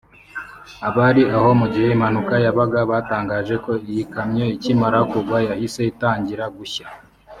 [0.87, 6.87] Abari aho mu gihe impanuka yabaga batangaje ko iyi kamyo ikimara kugwa yahise itangira gushya